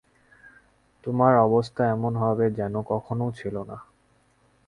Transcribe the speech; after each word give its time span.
তোমার 1.03 1.33
অবস্থা 1.37 1.81
এমন 1.87 2.13
হবে, 2.15 2.45
যেনো 2.57 2.79
কখনও 2.91 3.27
ছিলেই 3.31 3.65
না। 3.67 3.77